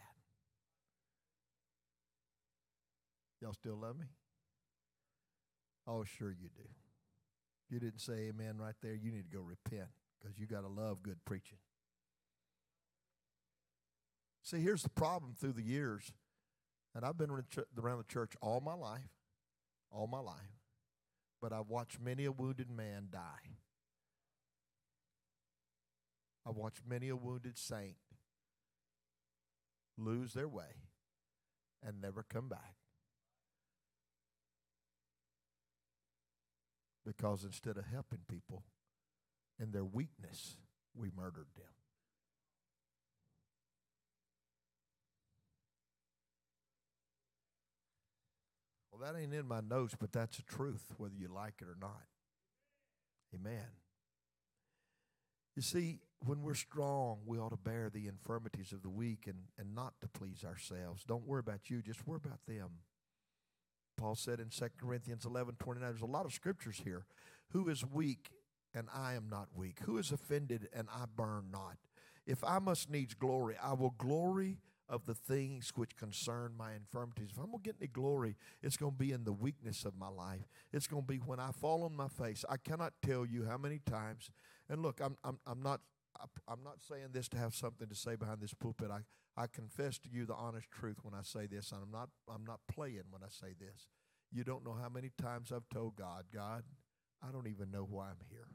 [3.41, 4.07] Y'all still love me?
[5.87, 6.69] Oh, sure you do.
[7.69, 8.95] You didn't say amen right there.
[8.95, 11.59] You need to go repent because you got to love good preaching.
[14.43, 16.13] See, here's the problem through the years,
[16.95, 19.18] and I've been around the church all my life
[19.91, 20.61] all my life,
[21.41, 23.57] but I've watched many a wounded man die.
[26.47, 27.97] I've watched many a wounded saint
[29.99, 30.89] lose their way
[31.85, 32.75] and never come back.
[37.05, 38.65] Because instead of helping people
[39.59, 40.57] in their weakness,
[40.95, 41.78] we murdered them.
[48.99, 51.77] Well, that ain't in my notes, but that's the truth, whether you like it or
[51.81, 52.03] not.
[53.35, 53.67] Amen.
[55.55, 59.39] You see, when we're strong, we ought to bear the infirmities of the weak and,
[59.59, 61.05] and not to please ourselves.
[61.05, 62.71] Don't worry about you, just worry about them.
[63.97, 67.05] Paul said in 2 Corinthians 11 29, there's a lot of scriptures here.
[67.51, 68.31] Who is weak
[68.75, 69.81] and I am not weak?
[69.85, 71.77] Who is offended and I burn not?
[72.27, 74.59] If I must needs glory, I will glory
[74.89, 77.31] of the things which concern my infirmities.
[77.33, 79.97] If I'm going to get any glory, it's going to be in the weakness of
[79.97, 80.49] my life.
[80.73, 82.45] It's going to be when I fall on my face.
[82.49, 84.31] I cannot tell you how many times.
[84.69, 85.81] And look, I'm, I'm, I'm not.
[86.49, 88.91] I'm not saying this to have something to say behind this pulpit.
[88.91, 89.03] I,
[89.41, 92.45] I confess to you the honest truth when I say this, and I'm not I'm
[92.45, 93.87] not playing when I say this.
[94.33, 96.65] You don't know how many times I've told God, God,
[97.23, 98.49] I don't even know why I'm here.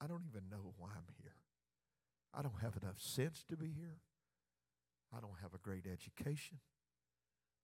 [0.00, 1.34] I don't even know why I'm here.
[2.32, 3.98] I don't have enough sense to be here.
[5.16, 6.58] I don't have a great education.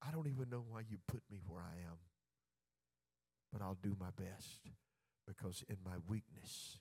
[0.03, 1.99] I don't even know why you put me where I am.
[3.53, 4.69] But I'll do my best
[5.27, 6.79] because in my weakness,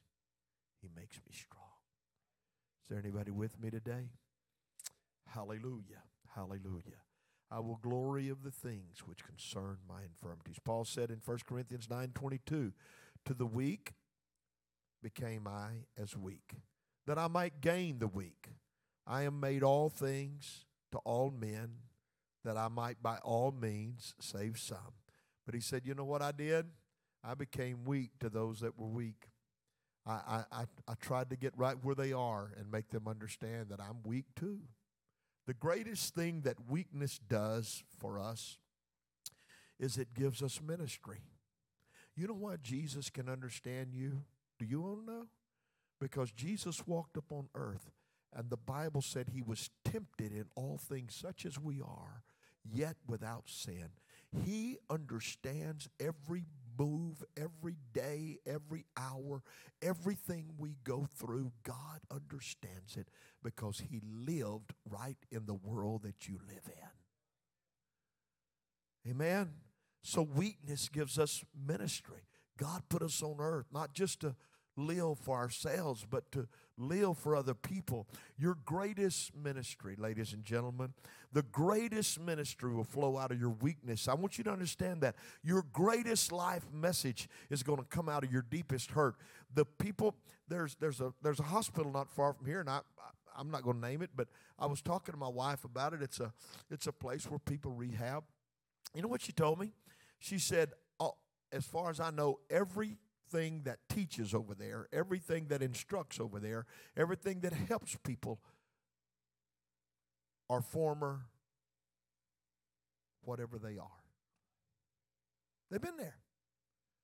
[0.81, 1.61] He makes me strong.
[2.83, 4.09] Is there anybody with me today?
[5.27, 6.03] Hallelujah.
[6.35, 7.01] Hallelujah.
[7.51, 10.59] I will glory of the things which concern my infirmities.
[10.63, 12.73] Paul said in 1 Corinthians 9:22,
[13.25, 13.93] to the weak
[15.01, 16.55] became I as weak,
[17.05, 18.49] that I might gain the weak.
[19.07, 21.69] I am made all things to all men,
[22.43, 24.93] that I might by all means save some.
[25.45, 26.65] But he said, You know what I did?
[27.23, 29.29] I became weak to those that were weak.
[30.07, 33.79] I, I, I, tried to get right where they are and make them understand that
[33.79, 34.59] I'm weak too.
[35.47, 38.59] The greatest thing that weakness does for us
[39.79, 41.21] is it gives us ministry.
[42.15, 44.21] You know why Jesus can understand you?
[44.59, 45.25] Do you want to know?
[45.99, 47.89] Because Jesus walked upon earth,
[48.35, 52.23] and the Bible said he was tempted in all things such as we are,
[52.63, 53.89] yet without sin.
[54.43, 56.45] He understands every
[56.77, 59.41] move, every day, every hour,
[59.81, 61.53] everything we go through.
[61.63, 63.07] God understands it
[63.43, 66.67] because He lived right in the world that you live
[69.05, 69.11] in.
[69.11, 69.51] Amen.
[70.03, 72.27] So weakness gives us ministry.
[72.57, 74.35] God put us on earth not just to
[74.77, 78.07] live for ourselves, but to live for other people.
[78.37, 80.93] Your greatest ministry, ladies and gentlemen,
[81.31, 84.07] the greatest ministry will flow out of your weakness.
[84.07, 85.15] I want you to understand that.
[85.43, 89.15] Your greatest life message is going to come out of your deepest hurt.
[89.53, 90.15] The people,
[90.47, 92.79] there's, there's, a, there's a hospital not far from here, and I,
[93.37, 96.01] I'm not going to name it, but I was talking to my wife about it.
[96.01, 96.33] It's a,
[96.69, 98.23] it's a place where people rehab.
[98.93, 99.71] You know what she told me?
[100.19, 101.15] She said, oh,
[101.51, 106.39] as far as I know, every everything that teaches over there, everything that instructs over
[106.39, 106.65] there,
[106.97, 108.39] everything that helps people
[110.49, 111.21] are former
[113.23, 113.87] whatever they are.
[115.71, 116.17] They've been there.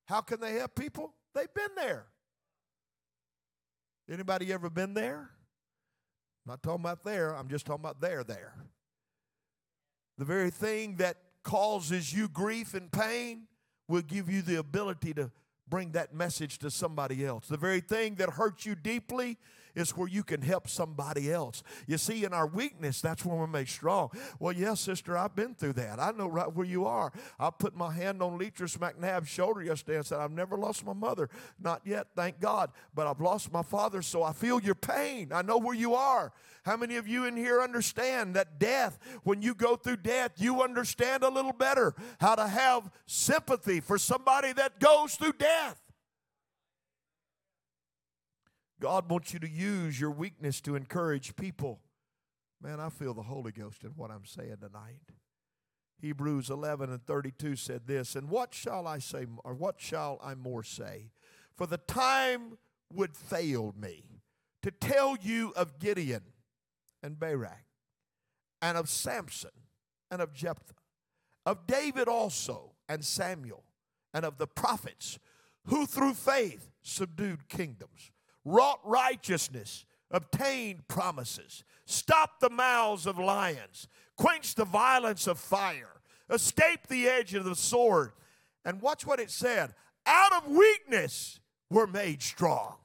[0.05, 1.13] How can they help people?
[1.34, 2.05] They've been there.
[4.10, 5.29] Anybody ever been there?
[6.45, 8.53] I'm not talking about there, I'm just talking about there, there.
[10.17, 13.47] The very thing that causes you grief and pain
[13.88, 15.31] will give you the ability to
[15.67, 17.47] bring that message to somebody else.
[17.47, 19.38] The very thing that hurts you deeply
[19.75, 21.63] is where you can help somebody else.
[21.88, 24.10] You see, in our weakness, that's when we're made strong.
[24.39, 25.99] Well, yes, sister, I've been through that.
[25.99, 27.12] I know right where you are.
[27.39, 30.93] I put my hand on Leetress McNabb's shoulder yesterday and said, I've never lost my
[30.93, 31.29] mother.
[31.60, 32.71] Not yet, thank God.
[32.93, 35.31] But I've lost my father, so I feel your pain.
[35.34, 36.31] I know where you are.
[36.63, 40.62] How many of you in here understand that death, when you go through death, you
[40.62, 45.81] understand a little better how to have sympathy for somebody that goes through death?
[48.81, 51.79] God wants you to use your weakness to encourage people.
[52.61, 55.01] Man, I feel the Holy Ghost in what I'm saying tonight.
[56.01, 60.33] Hebrews 11 and 32 said this, And what shall I say, or what shall I
[60.33, 61.11] more say?
[61.55, 62.57] For the time
[62.91, 64.21] would fail me
[64.63, 66.23] to tell you of Gideon
[67.03, 67.65] and Barak,
[68.63, 69.51] and of Samson,
[70.09, 70.73] and of Jephthah,
[71.45, 73.63] of David also, and Samuel,
[74.13, 75.19] and of the prophets,
[75.67, 78.11] who through faith subdued kingdoms,
[78.45, 86.88] wrought righteousness, obtained promises, stopped the mouths of lions, quenched the violence of fire, escaped
[86.89, 88.12] the edge of the sword.
[88.63, 89.73] And watch what it said
[90.06, 92.75] out of weakness were made strong.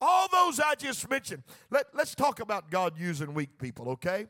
[0.00, 1.42] All those I just mentioned.
[1.70, 4.26] Let, let's talk about God using weak people, okay?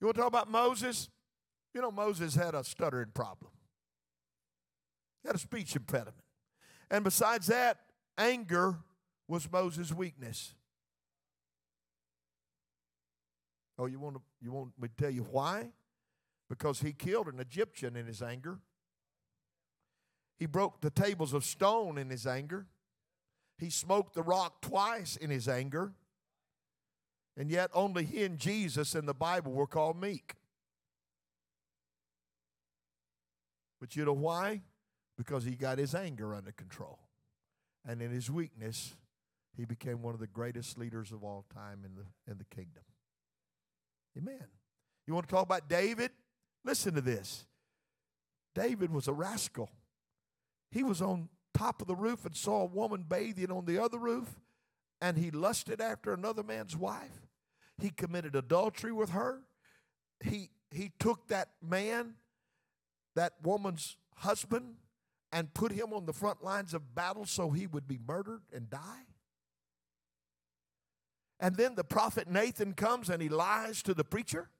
[0.00, 1.08] You want to talk about Moses?
[1.74, 3.50] You know, Moses had a stuttering problem,
[5.22, 6.16] he had a speech impediment.
[6.90, 7.78] And besides that,
[8.16, 8.78] anger
[9.28, 10.54] was Moses' weakness.
[13.78, 15.70] Oh, you want, to, you want me to tell you why?
[16.48, 18.58] Because he killed an Egyptian in his anger.
[20.38, 22.66] He broke the tables of stone in his anger.
[23.58, 25.92] He smoked the rock twice in his anger.
[27.38, 30.34] And yet, only he and Jesus in the Bible were called meek.
[33.78, 34.62] But you know why?
[35.18, 36.98] Because he got his anger under control.
[37.86, 38.94] And in his weakness,
[39.56, 42.82] he became one of the greatest leaders of all time in the, in the kingdom.
[44.16, 44.46] Amen.
[45.06, 46.10] You want to talk about David?
[46.64, 47.46] Listen to this.
[48.54, 49.70] David was a rascal.
[50.70, 53.98] He was on top of the roof and saw a woman bathing on the other
[53.98, 54.40] roof,
[55.00, 57.28] and he lusted after another man's wife.
[57.78, 59.42] He committed adultery with her.
[60.24, 62.14] He, he took that man,
[63.14, 64.76] that woman's husband,
[65.32, 68.70] and put him on the front lines of battle so he would be murdered and
[68.70, 69.04] die.
[71.40, 74.50] And then the prophet Nathan comes and he lies to the preacher.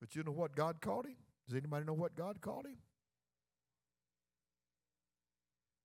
[0.00, 1.16] But you know what God called him?
[1.48, 2.78] Does anybody know what God called him?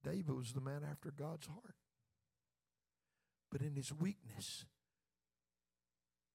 [0.03, 1.75] David was the man after God's heart.
[3.51, 4.65] But in his weakness,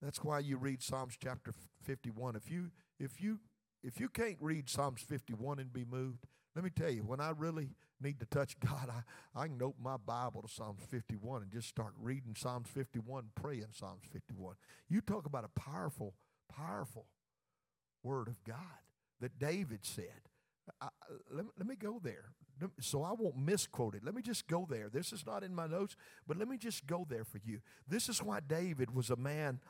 [0.02, 1.52] That's why you read Psalms chapter
[1.84, 2.34] 51.
[2.34, 3.38] If you if you
[3.84, 7.30] if you can't read Psalms 51 and be moved, let me tell you, when I
[7.30, 7.70] really
[8.02, 11.68] need to touch God, I, I can open my Bible to Psalms 51 and just
[11.68, 14.54] start reading Psalms 51, praying Psalms 51.
[14.88, 16.14] You talk about a powerful,
[16.48, 17.06] powerful
[18.02, 18.56] word of God
[19.20, 20.28] that David said.
[20.80, 20.88] I,
[21.30, 22.32] let, let me go there
[22.80, 24.04] so I won't misquote it.
[24.04, 24.88] Let me just go there.
[24.88, 25.96] This is not in my notes,
[26.26, 27.60] but let me just go there for you.
[27.88, 29.60] This is why David was a man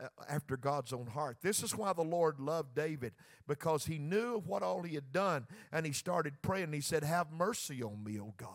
[0.00, 1.36] Uh, after God's own heart.
[1.42, 3.12] This is why the Lord loved David
[3.46, 6.72] because he knew what all he had done and he started praying.
[6.72, 8.48] He said, Have mercy on me, O God.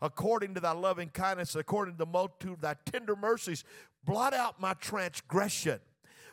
[0.00, 3.64] According to thy loving kindness, according to the multitude of thy tender mercies,
[4.04, 5.80] blot out my transgression.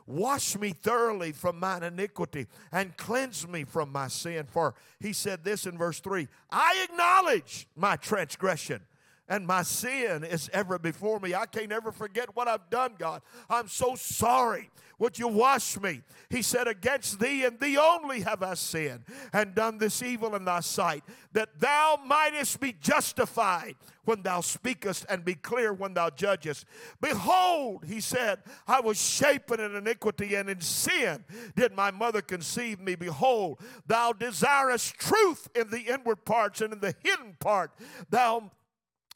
[0.06, 4.46] Wash me thoroughly from mine iniquity and cleanse me from my sin.
[4.48, 8.82] For he said this in verse 3 I acknowledge my transgression
[9.28, 11.34] and my sin is ever before me.
[11.34, 13.22] I can't ever forget what I've done, God.
[13.50, 14.70] I'm so sorry.
[14.98, 16.02] Would you wash me?
[16.30, 19.04] He said, Against thee and thee only have I sinned
[19.34, 21.04] and done this evil in thy sight,
[21.34, 26.66] that thou mightest be justified when thou speakest and be clear when thou judgest.
[27.02, 32.80] Behold, he said, I was shapen in iniquity and in sin did my mother conceive
[32.80, 32.96] me.
[32.96, 37.72] Behold, thou desirest truth in the inward parts and in the hidden part.
[38.10, 38.52] Thou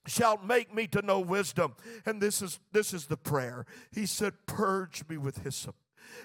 [0.07, 1.75] shalt make me to know wisdom.
[2.05, 3.65] And this is this is the prayer.
[3.91, 5.75] He said, Purge me with hyssop,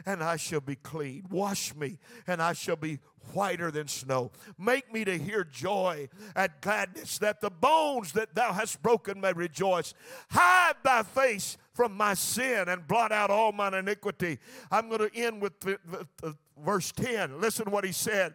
[0.07, 1.25] and I shall be clean.
[1.31, 3.01] Wash me, and I shall be
[3.33, 4.31] whiter than snow.
[4.59, 9.33] Make me to hear joy and gladness, that the bones that thou hast broken may
[9.33, 9.95] rejoice.
[10.31, 14.39] Hide thy face from my sin and blot out all mine iniquity.
[14.71, 17.41] I'm going to end with the, the, the, verse 10.
[17.41, 18.35] Listen what he said.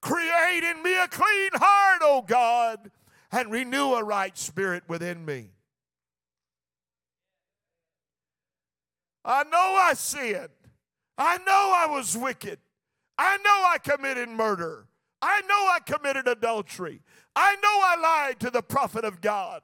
[0.00, 2.90] Create in me a clean heart, O God
[3.36, 5.50] and renew a right spirit within me.
[9.24, 10.48] I know I sinned.
[11.18, 12.58] I know I was wicked.
[13.18, 14.86] I know I committed murder.
[15.20, 17.02] I know I committed adultery.
[17.34, 19.62] I know I lied to the prophet of God.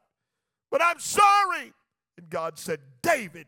[0.71, 1.73] But I'm sorry.
[2.19, 3.47] And God said, David,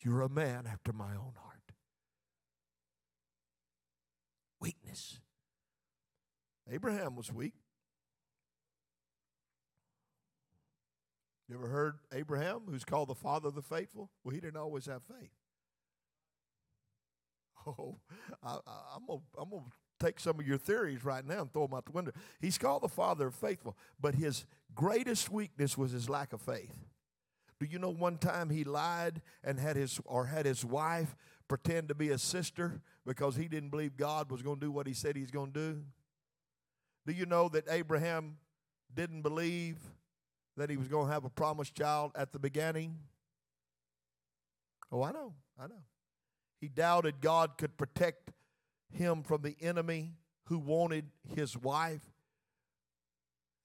[0.00, 1.72] you're a man after my own heart.
[4.60, 5.20] Weakness.
[6.70, 7.54] Abraham was weak.
[11.48, 14.10] You ever heard Abraham, who's called the father of the faithful?
[14.24, 15.30] Well, he didn't always have faith.
[17.68, 17.98] Oh,
[18.44, 18.58] I,
[18.94, 19.60] am going I'm to
[19.98, 22.12] take some of your theories right now and throw them out the window.
[22.40, 24.44] He's called the father of faithful, but his
[24.76, 26.76] greatest weakness was his lack of faith.
[27.58, 31.16] Do you know one time he lied and had his or had his wife
[31.48, 34.86] pretend to be a sister because he didn't believe God was going to do what
[34.86, 35.82] he said he's going to do?
[37.06, 38.36] Do you know that Abraham
[38.94, 39.78] didn't believe
[40.56, 42.98] that he was going to have a promised child at the beginning?
[44.90, 45.34] Oh, I know.
[45.58, 45.82] I know.
[46.60, 48.32] He doubted God could protect
[48.92, 52.12] him from the enemy who wanted his wife.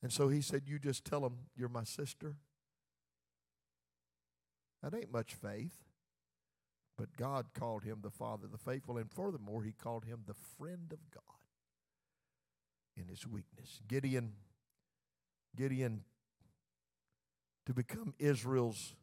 [0.04, 2.36] And so he said, You just tell him you're my sister.
[4.82, 5.84] That ain't much faith.
[6.98, 10.92] But God called him the Father the faithful, and furthermore, he called him the friend
[10.92, 11.24] of God
[12.96, 13.80] in his weakness.
[13.88, 14.34] Gideon,
[15.56, 16.04] Gideon
[17.72, 18.95] to become Israel's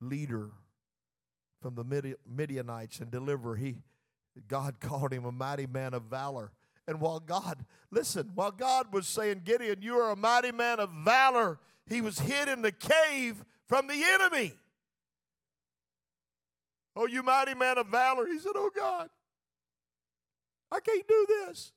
[0.00, 0.50] leader
[1.62, 3.56] from the Midianites and deliver.
[3.56, 3.76] He,
[4.46, 6.52] God called him a mighty man of valor.
[6.86, 10.90] And while God, listen, while God was saying, Gideon, you are a mighty man of
[11.02, 14.52] valor, he was hid in the cave from the enemy.
[16.94, 18.26] Oh, you mighty man of valor.
[18.26, 19.08] He said, Oh, God,
[20.70, 21.72] I can't do this.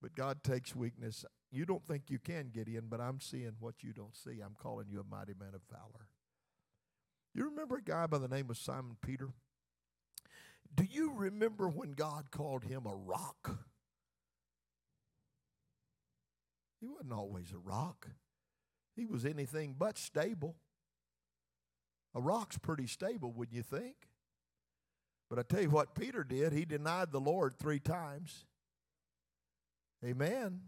[0.00, 1.24] But God takes weakness.
[1.52, 4.40] You don't think you can, Gideon, but I'm seeing what you don't see.
[4.40, 6.08] I'm calling you a mighty man of valor.
[7.34, 9.28] You remember a guy by the name of Simon Peter?
[10.74, 13.58] Do you remember when God called him a rock?
[16.80, 18.08] He wasn't always a rock.
[18.96, 20.56] He was anything but stable.
[22.14, 23.96] A rock's pretty stable, wouldn't you think?
[25.28, 28.46] But I tell you what Peter did, he denied the Lord three times.
[30.04, 30.62] Amen.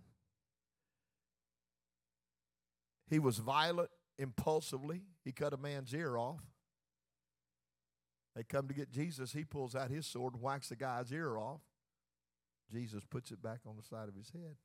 [3.09, 5.03] He was violent impulsively.
[5.25, 6.43] He cut a man's ear off.
[8.35, 9.33] They come to get Jesus.
[9.33, 11.61] He pulls out his sword and whacks the guy's ear off.
[12.73, 14.57] Jesus puts it back on the side of his head.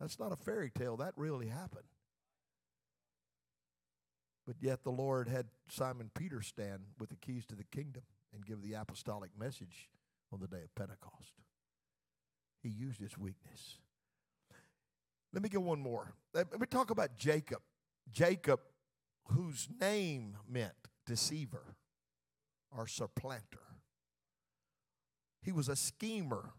[0.00, 0.96] That's not a fairy tale.
[0.96, 1.88] That really happened.
[4.46, 8.02] But yet the Lord had Simon Peter stand with the keys to the kingdom
[8.34, 9.88] and give the apostolic message
[10.32, 11.34] on the day of Pentecost.
[12.62, 13.78] He used his weakness.
[15.32, 16.14] Let me get one more.
[16.32, 17.60] Let me talk about Jacob.
[18.10, 18.60] Jacob,
[19.28, 20.72] whose name meant
[21.06, 21.76] deceiver.
[22.70, 23.62] or supplanter.
[25.42, 26.50] He was a schemer.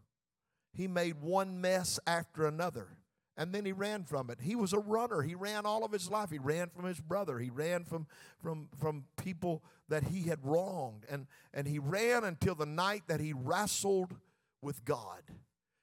[0.73, 2.97] He made one mess after another
[3.39, 4.39] and then he ran from it.
[4.41, 5.21] He was a runner.
[5.21, 6.29] He ran all of his life.
[6.29, 7.39] He ran from his brother.
[7.39, 8.05] He ran from
[8.37, 11.05] from from people that he had wronged.
[11.09, 14.17] And and he ran until the night that he wrestled
[14.61, 15.21] with God.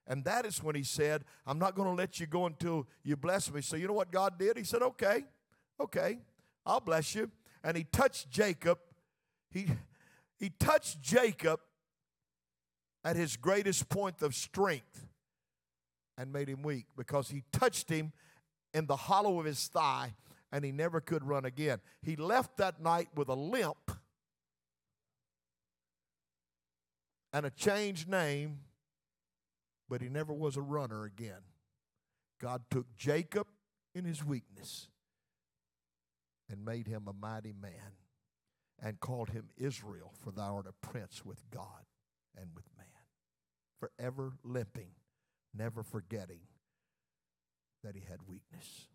[0.06, 3.16] And that is when he said, I'm not going to let you go until you
[3.16, 3.60] bless me.
[3.60, 4.56] So you know what God did?
[4.56, 5.24] He said, Okay,
[5.80, 6.18] okay,
[6.64, 7.30] I'll bless you.
[7.64, 8.78] And he touched Jacob.
[9.50, 9.66] He
[10.38, 11.60] he touched Jacob
[13.04, 15.06] at his greatest point of strength
[16.18, 18.12] and made him weak because he touched him
[18.74, 20.14] in the hollow of his thigh
[20.52, 21.80] and he never could run again.
[22.02, 23.90] He left that night with a limp
[27.32, 28.60] and a changed name,
[29.88, 31.42] but he never was a runner again.
[32.40, 33.46] God took Jacob
[33.94, 34.88] in his weakness
[36.50, 37.94] and made him a mighty man
[38.80, 41.86] and called him Israel, for thou art a prince with God
[42.36, 42.86] and with man,
[43.80, 44.90] forever limping
[45.56, 46.40] never forgetting
[47.82, 48.88] that he had weakness.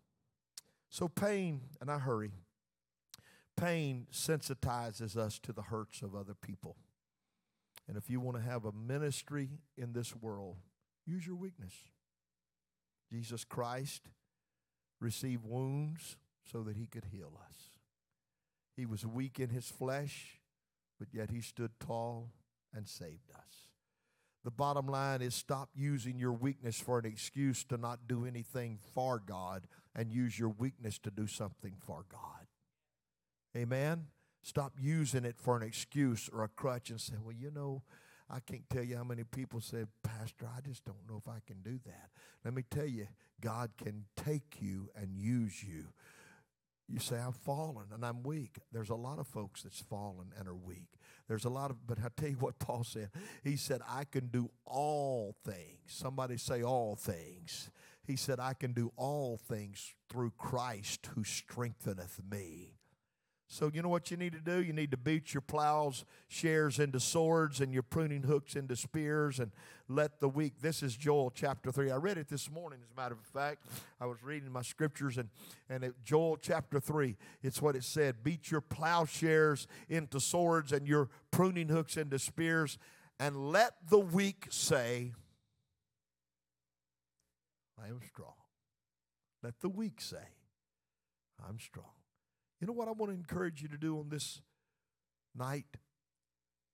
[0.90, 2.32] So, pain, and I hurry,
[3.56, 6.76] pain sensitizes us to the hurts of other people.
[7.88, 10.56] And if you want to have a ministry in this world,
[11.06, 11.74] use your weakness.
[13.10, 14.08] Jesus Christ
[15.00, 16.16] received wounds
[16.50, 17.56] so that he could heal us.
[18.76, 20.40] He was weak in his flesh,
[20.98, 22.30] but yet he stood tall
[22.74, 23.68] and saved us.
[24.44, 28.78] The bottom line is stop using your weakness for an excuse to not do anything
[28.94, 32.46] for God and use your weakness to do something for God.
[33.56, 34.06] Amen?
[34.42, 37.82] Stop using it for an excuse or a crutch and say, well, you know,
[38.32, 41.40] I can't tell you how many people said, Pastor, I just don't know if I
[41.46, 42.08] can do that.
[42.44, 43.06] Let me tell you,
[43.42, 45.88] God can take you and use you.
[46.88, 48.58] You say, I'm fallen and I'm weak.
[48.72, 50.88] There's a lot of folks that's fallen and are weak.
[51.28, 53.10] There's a lot of, but I tell you what Paul said.
[53.44, 55.80] He said, I can do all things.
[55.86, 57.70] Somebody say all things.
[58.06, 62.78] He said, I can do all things through Christ who strengtheneth me.
[63.52, 64.62] So, you know what you need to do?
[64.62, 69.38] You need to beat your plows, shares into swords, and your pruning hooks into spears,
[69.38, 69.50] and
[69.90, 70.54] let the weak.
[70.62, 71.90] This is Joel chapter 3.
[71.90, 73.66] I read it this morning, as a matter of fact.
[74.00, 75.28] I was reading my scriptures, and,
[75.68, 80.88] and it, Joel chapter 3, it's what it said Beat your plowshares into swords, and
[80.88, 82.78] your pruning hooks into spears,
[83.20, 85.12] and let the weak say,
[87.78, 88.32] I am strong.
[89.42, 90.24] Let the weak say,
[91.46, 91.90] I'm strong.
[92.62, 94.40] You know what I want to encourage you to do on this
[95.36, 95.66] night?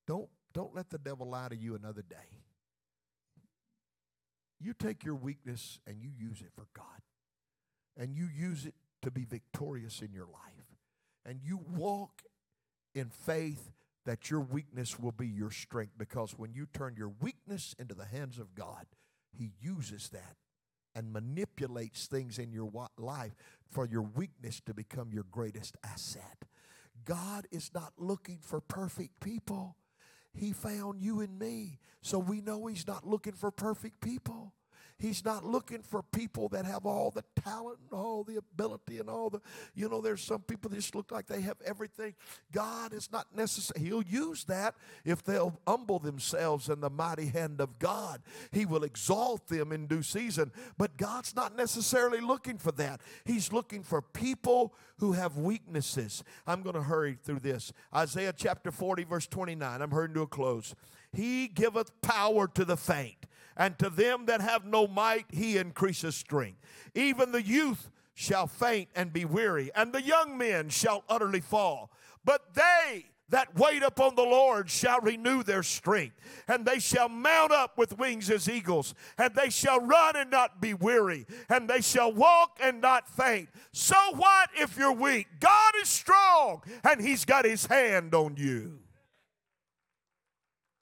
[0.07, 2.43] Don't, don't let the devil lie to you another day.
[4.61, 6.85] You take your weakness and you use it for God.
[7.97, 10.77] And you use it to be victorious in your life.
[11.25, 12.21] And you walk
[12.95, 13.73] in faith
[14.05, 18.05] that your weakness will be your strength because when you turn your weakness into the
[18.05, 18.85] hands of God,
[19.33, 20.37] He uses that
[20.95, 23.37] and manipulates things in your life
[23.71, 26.45] for your weakness to become your greatest asset.
[27.05, 29.77] God is not looking for perfect people.
[30.35, 31.79] He found you and me.
[32.01, 34.55] So we know He's not looking for perfect people.
[34.99, 39.09] He's not looking for people that have all the talent and all the ability and
[39.09, 39.41] all the,
[39.73, 42.15] you know, there's some people that just look like they have everything.
[42.51, 43.85] God is not necessary.
[43.85, 44.75] He'll use that
[45.05, 48.23] if they'll humble themselves in the mighty hand of God.
[48.51, 50.51] He will exalt them in due season.
[50.77, 53.01] But God's not necessarily looking for that.
[53.25, 56.25] He's looking for people who have weaknesses.
[56.45, 57.73] I'm going to hurry through this.
[57.95, 59.81] Isaiah chapter 40, verse 29.
[59.81, 60.75] I'm hurrying to a close.
[61.13, 63.27] He giveth power to the faint
[63.59, 66.59] and to them that have no might he increases strength.
[66.95, 71.91] Even the youth shall faint and be weary, and the young men shall utterly fall.
[72.25, 77.53] But they that wait upon the Lord shall renew their strength, and they shall mount
[77.53, 81.81] up with wings as eagles, and they shall run and not be weary, and they
[81.81, 83.51] shall walk and not faint.
[83.73, 85.27] So what if you're weak?
[85.41, 88.79] God is strong, and He's got His hand on you.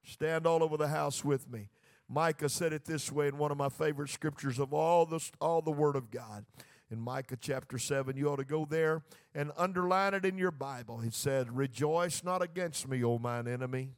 [0.05, 1.69] Stand all over the house with me.
[2.09, 5.61] Micah said it this way in one of my favorite scriptures of all the, all
[5.61, 6.45] the Word of God.
[6.89, 9.03] In Micah chapter 7, you ought to go there
[9.35, 10.99] and underline it in your Bible.
[10.99, 13.91] He said, Rejoice not against me, O mine enemy.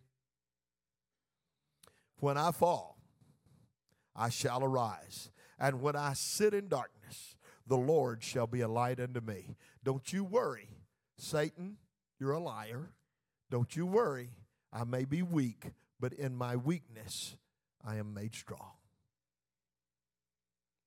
[2.20, 2.98] When I fall,
[4.16, 5.30] I shall arise.
[5.58, 7.36] And when I sit in darkness,
[7.66, 9.56] the Lord shall be a light unto me.
[9.84, 10.70] Don't you worry,
[11.18, 11.76] Satan,
[12.18, 12.90] you're a liar.
[13.50, 14.30] Don't you worry,
[14.72, 17.36] I may be weak, but in my weakness,
[17.86, 18.72] I am made strong.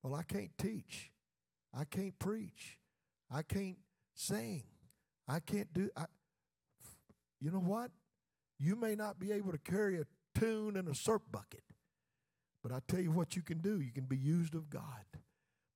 [0.04, 1.12] Well, I can't teach.
[1.74, 2.78] I can't preach.
[3.30, 3.78] I can't
[4.16, 4.64] sing.
[5.28, 6.06] I can't do I,
[7.40, 7.92] You know what?
[8.60, 10.06] You may not be able to carry a
[10.38, 11.64] tune in a syrup bucket,
[12.62, 13.80] but I tell you what you can do.
[13.80, 15.06] You can be used of God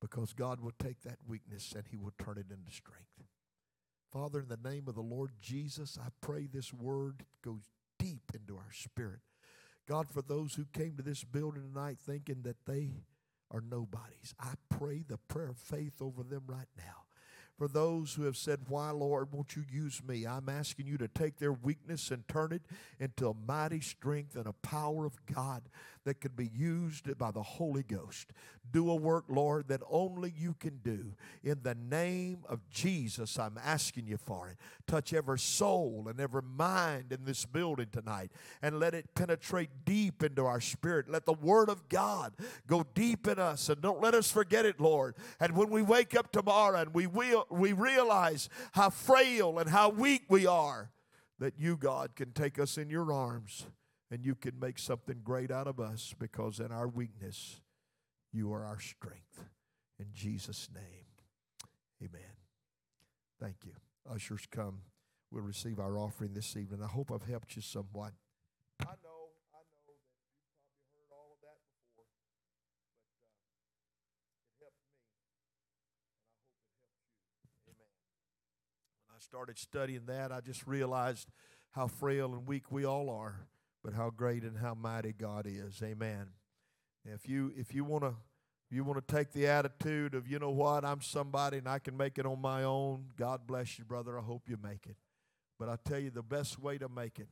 [0.02, 3.06] because God will take that weakness and He will turn it into strength.
[4.12, 8.56] Father, in the name of the Lord Jesus, I pray this word goes deep into
[8.56, 9.20] our spirit.
[9.88, 12.92] God, for those who came to this building tonight thinking that they
[13.52, 17.05] are nobodies, I pray the prayer of faith over them right now
[17.58, 20.26] for those who have said, Why, Lord, won't you use me?
[20.28, 22.64] I'm asking you to take their weakness and turn it
[23.00, 25.64] into a mighty strength and a power of God
[26.06, 28.32] that can be used by the Holy Ghost.
[28.72, 31.14] Do a work, Lord, that only you can do.
[31.44, 34.58] In the name of Jesus, I'm asking you for it.
[34.88, 38.32] Touch every soul and every mind in this building tonight
[38.62, 41.10] and let it penetrate deep into our spirit.
[41.10, 42.34] Let the Word of God
[42.68, 45.16] go deep in us and don't let us forget it, Lord.
[45.40, 49.90] And when we wake up tomorrow and we, will, we realize how frail and how
[49.90, 50.92] weak we are,
[51.40, 53.66] that you, God, can take us in your arms
[54.12, 57.62] and you can make something great out of us because in our weakness,
[58.32, 59.44] you are our strength.
[60.00, 61.08] In Jesus' name,
[62.02, 62.36] amen.
[63.40, 63.72] Thank you.
[64.10, 64.82] Ushers come.
[65.32, 66.82] We'll receive our offering this evening.
[66.84, 68.14] I hope I've helped you somewhat.
[68.80, 72.08] I know, I know that you've probably heard all of that before, but
[74.08, 75.52] uh, it helped me, and I hope it
[76.16, 77.72] helps you.
[77.72, 77.92] Amen.
[79.04, 81.30] When I started studying that, I just realized
[81.72, 83.48] how frail and weak we all are
[83.86, 85.80] but how great and how mighty God is.
[85.84, 86.30] Amen.
[87.06, 88.16] If you if you want to
[88.72, 91.96] you want to take the attitude of you know what I'm somebody and I can
[91.96, 94.18] make it on my own, God bless you, brother.
[94.18, 94.98] I hope you make it.
[95.60, 97.28] But I tell you the best way to make it.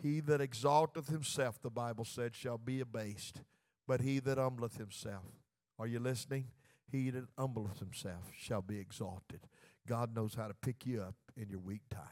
[0.00, 3.42] He that exalteth himself, the Bible said, shall be abased.
[3.86, 5.24] But he that humbleth himself,
[5.76, 6.46] are you listening?
[6.90, 9.40] He that humbleth himself shall be exalted.
[9.90, 12.06] God knows how to pick you up in your weak times.